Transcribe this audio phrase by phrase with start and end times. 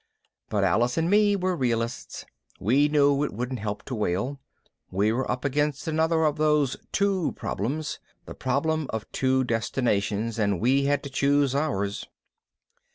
[0.49, 2.25] But Alice and me were realists.
[2.59, 4.39] We knew it wouldn't help to wail.
[4.89, 10.59] We were up against another of those "two" problems, the problem of two destinations, and
[10.59, 12.07] we had to choose ours.